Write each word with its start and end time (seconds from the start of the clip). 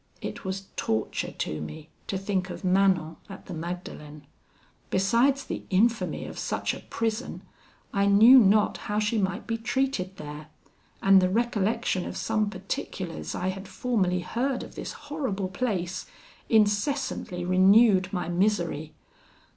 It 0.19 0.43
was 0.43 0.65
torture 0.75 1.31
to 1.33 1.61
me 1.61 1.87
to 2.07 2.17
think 2.17 2.49
of 2.49 2.63
Manon 2.63 3.17
at 3.29 3.45
the 3.45 3.53
Magdalen. 3.53 4.25
Besides 4.89 5.43
the 5.43 5.63
infamy 5.69 6.25
of 6.25 6.39
such 6.39 6.73
a 6.73 6.79
prison, 6.79 7.43
I 7.93 8.07
knew 8.07 8.39
not 8.39 8.77
how 8.89 8.97
she 8.97 9.19
might 9.19 9.45
be 9.45 9.59
treated 9.59 10.17
there; 10.17 10.47
and 11.03 11.21
the 11.21 11.29
recollection 11.29 12.07
of 12.07 12.17
some 12.17 12.49
particulars 12.49 13.35
I 13.35 13.49
had 13.49 13.67
formerly 13.67 14.21
heard 14.21 14.63
of 14.63 14.73
this 14.73 14.93
horrible 14.93 15.49
place, 15.49 16.07
incessantly 16.49 17.45
renewed 17.45 18.11
my 18.11 18.27
misery. 18.27 18.93